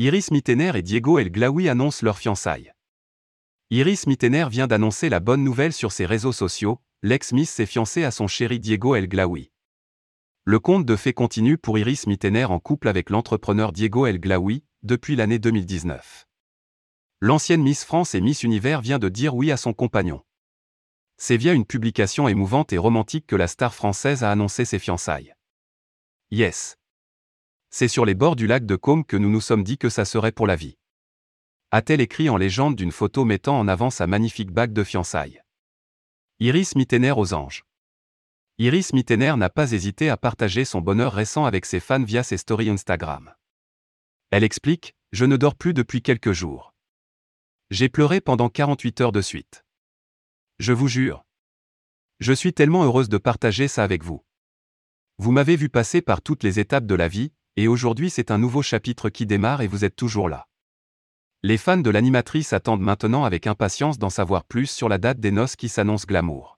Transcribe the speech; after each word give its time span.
Iris 0.00 0.30
Mittener 0.30 0.76
et 0.76 0.82
Diego 0.82 1.18
El 1.18 1.28
Glaoui 1.28 1.68
annoncent 1.68 2.04
leur 2.04 2.18
fiançailles. 2.18 2.72
Iris 3.70 4.06
Mittener 4.06 4.46
vient 4.48 4.68
d'annoncer 4.68 5.08
la 5.08 5.18
bonne 5.18 5.42
nouvelle 5.42 5.72
sur 5.72 5.90
ses 5.90 6.06
réseaux 6.06 6.30
sociaux, 6.30 6.80
l'ex-Miss 7.02 7.50
s'est 7.50 7.66
fiancée 7.66 8.04
à 8.04 8.12
son 8.12 8.28
chéri 8.28 8.60
Diego 8.60 8.94
El 8.94 9.08
Glaoui. 9.08 9.50
Le 10.44 10.60
conte 10.60 10.86
de 10.86 10.94
fait 10.94 11.12
continue 11.12 11.58
pour 11.58 11.80
Iris 11.80 12.06
Mittener 12.06 12.44
en 12.44 12.60
couple 12.60 12.86
avec 12.86 13.10
l'entrepreneur 13.10 13.72
Diego 13.72 14.06
El 14.06 14.20
Glaoui, 14.20 14.62
depuis 14.84 15.16
l'année 15.16 15.40
2019. 15.40 16.28
L'ancienne 17.20 17.64
Miss 17.64 17.84
France 17.84 18.14
et 18.14 18.20
Miss 18.20 18.44
Univers 18.44 18.80
vient 18.80 19.00
de 19.00 19.08
dire 19.08 19.34
oui 19.34 19.50
à 19.50 19.56
son 19.56 19.72
compagnon. 19.72 20.22
C'est 21.16 21.36
via 21.36 21.54
une 21.54 21.66
publication 21.66 22.28
émouvante 22.28 22.72
et 22.72 22.78
romantique 22.78 23.26
que 23.26 23.34
la 23.34 23.48
star 23.48 23.74
française 23.74 24.22
a 24.22 24.30
annoncé 24.30 24.64
ses 24.64 24.78
fiançailles. 24.78 25.34
Yes. 26.30 26.77
C'est 27.80 27.86
sur 27.86 28.04
les 28.04 28.16
bords 28.16 28.34
du 28.34 28.48
lac 28.48 28.66
de 28.66 28.74
Côme 28.74 29.04
que 29.04 29.16
nous 29.16 29.30
nous 29.30 29.40
sommes 29.40 29.62
dit 29.62 29.78
que 29.78 29.88
ça 29.88 30.04
serait 30.04 30.32
pour 30.32 30.48
la 30.48 30.56
vie. 30.56 30.76
A-t-elle 31.70 32.00
écrit 32.00 32.28
en 32.28 32.36
légende 32.36 32.74
d'une 32.74 32.90
photo 32.90 33.24
mettant 33.24 33.56
en 33.56 33.68
avant 33.68 33.88
sa 33.88 34.08
magnifique 34.08 34.50
bague 34.50 34.72
de 34.72 34.82
fiançailles. 34.82 35.40
Iris 36.40 36.74
Mittener 36.74 37.12
aux 37.12 37.34
anges. 37.34 37.62
Iris 38.58 38.92
Mittener 38.94 39.34
n'a 39.36 39.48
pas 39.48 39.70
hésité 39.70 40.10
à 40.10 40.16
partager 40.16 40.64
son 40.64 40.80
bonheur 40.80 41.12
récent 41.12 41.44
avec 41.44 41.64
ses 41.64 41.78
fans 41.78 42.02
via 42.02 42.24
ses 42.24 42.36
stories 42.36 42.68
Instagram. 42.68 43.32
Elle 44.32 44.42
explique 44.42 44.96
Je 45.12 45.24
ne 45.24 45.36
dors 45.36 45.54
plus 45.54 45.72
depuis 45.72 46.02
quelques 46.02 46.32
jours. 46.32 46.74
J'ai 47.70 47.88
pleuré 47.88 48.20
pendant 48.20 48.48
48 48.48 49.02
heures 49.02 49.12
de 49.12 49.20
suite. 49.20 49.64
Je 50.58 50.72
vous 50.72 50.88
jure. 50.88 51.24
Je 52.18 52.32
suis 52.32 52.52
tellement 52.52 52.82
heureuse 52.82 53.08
de 53.08 53.18
partager 53.18 53.68
ça 53.68 53.84
avec 53.84 54.02
vous. 54.02 54.24
Vous 55.18 55.30
m'avez 55.30 55.54
vu 55.54 55.68
passer 55.68 56.02
par 56.02 56.22
toutes 56.22 56.42
les 56.42 56.58
étapes 56.58 56.84
de 56.84 56.96
la 56.96 57.06
vie, 57.06 57.30
et 57.58 57.66
aujourd'hui 57.66 58.08
c'est 58.08 58.30
un 58.30 58.38
nouveau 58.38 58.62
chapitre 58.62 59.10
qui 59.10 59.26
démarre 59.26 59.62
et 59.62 59.66
vous 59.66 59.84
êtes 59.84 59.96
toujours 59.96 60.28
là. 60.28 60.46
Les 61.42 61.58
fans 61.58 61.76
de 61.76 61.90
l'animatrice 61.90 62.52
attendent 62.52 62.82
maintenant 62.82 63.24
avec 63.24 63.48
impatience 63.48 63.98
d'en 63.98 64.10
savoir 64.10 64.44
plus 64.44 64.70
sur 64.70 64.88
la 64.88 64.98
date 64.98 65.18
des 65.18 65.32
noces 65.32 65.56
qui 65.56 65.68
s'annonce 65.68 66.06
glamour. 66.06 66.57